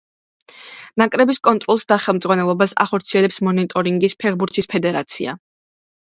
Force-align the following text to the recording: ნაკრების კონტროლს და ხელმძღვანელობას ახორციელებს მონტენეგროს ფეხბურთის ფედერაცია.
ნაკრების 1.01 1.39
კონტროლს 1.47 1.83
და 1.91 1.97
ხელმძღვანელობას 2.05 2.73
ახორციელებს 2.85 3.37
მონტენეგროს 3.49 4.15
ფეხბურთის 4.25 4.69
ფედერაცია. 4.73 5.37